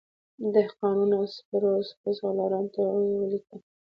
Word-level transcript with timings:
دهقانانو، 0.53 1.19
سپرو 1.35 1.69
او 1.75 1.81
سپه 1.89 2.09
سالارانو 2.19 2.69
ته 2.73 2.79
یې 3.05 3.15
ولیکل. 3.19 3.59